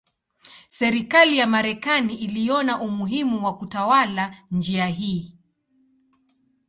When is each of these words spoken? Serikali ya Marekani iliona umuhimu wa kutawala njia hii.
Serikali 0.67 1.37
ya 1.37 1.47
Marekani 1.47 2.15
iliona 2.15 2.81
umuhimu 2.81 3.45
wa 3.45 3.57
kutawala 3.57 4.37
njia 4.51 4.85
hii. 4.87 5.37